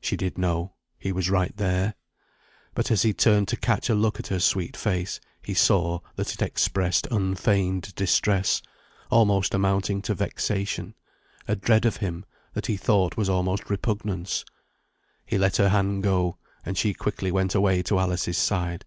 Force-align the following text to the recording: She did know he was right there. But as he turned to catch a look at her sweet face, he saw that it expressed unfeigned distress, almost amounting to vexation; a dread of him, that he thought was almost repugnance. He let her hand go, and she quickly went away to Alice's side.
She 0.00 0.16
did 0.16 0.38
know 0.38 0.74
he 0.96 1.10
was 1.10 1.28
right 1.28 1.52
there. 1.56 1.96
But 2.72 2.92
as 2.92 3.02
he 3.02 3.12
turned 3.12 3.48
to 3.48 3.56
catch 3.56 3.90
a 3.90 3.96
look 3.96 4.20
at 4.20 4.28
her 4.28 4.38
sweet 4.38 4.76
face, 4.76 5.18
he 5.42 5.54
saw 5.54 5.98
that 6.14 6.32
it 6.34 6.40
expressed 6.40 7.08
unfeigned 7.10 7.92
distress, 7.96 8.62
almost 9.10 9.54
amounting 9.54 10.02
to 10.02 10.14
vexation; 10.14 10.94
a 11.48 11.56
dread 11.56 11.84
of 11.84 11.96
him, 11.96 12.24
that 12.54 12.66
he 12.66 12.76
thought 12.76 13.16
was 13.16 13.28
almost 13.28 13.68
repugnance. 13.68 14.44
He 15.26 15.36
let 15.36 15.56
her 15.56 15.70
hand 15.70 16.04
go, 16.04 16.38
and 16.64 16.78
she 16.78 16.94
quickly 16.94 17.32
went 17.32 17.52
away 17.56 17.82
to 17.82 17.98
Alice's 17.98 18.38
side. 18.38 18.84